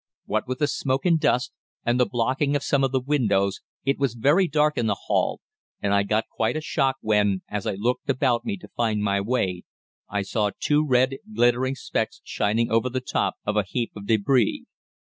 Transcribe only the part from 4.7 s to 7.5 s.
in the hall, and I got quite a shock when,